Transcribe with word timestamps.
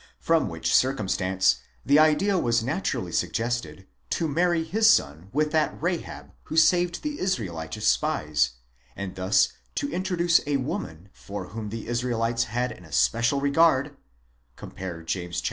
from 0.17 0.49
which 0.49 0.73
cir 0.73 0.95
cumstance 0.95 1.57
the 1.85 1.99
idea 1.99 2.35
was 2.39 2.63
naturally 2.63 3.11
suggested, 3.11 3.85
to 4.09 4.27
marry 4.27 4.63
his 4.63 4.89
son 4.89 5.29
with 5.31 5.51
that 5.51 5.77
Rahab 5.79 6.31
who 6.45 6.57
saved 6.57 7.03
the 7.03 7.19
Israelitish 7.19 7.85
spies, 7.85 8.53
and 8.95 9.13
thus 9.15 9.49
to 9.75 9.91
introduce 9.91 10.41
a 10.47 10.57
woman 10.57 11.09
for 11.13 11.49
whom 11.49 11.69
the 11.69 11.85
Israelites 11.87 12.45
had 12.45 12.71
an 12.71 12.83
especial 12.83 13.41
regard 13.41 13.95
(compare 14.55 15.03
James 15.03 15.35
ii. 15.37 15.39